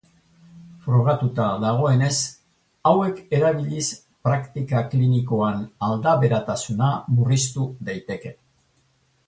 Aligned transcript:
Frogatuta 0.85 1.49
dagoenez, 1.63 2.15
hauek 2.91 3.19
erabiliz 3.39 3.85
praktika 4.29 4.83
klinikoan 4.95 5.63
aldaberatasuna 5.91 6.91
murriztu 7.21 7.71
daiteke. 7.91 8.37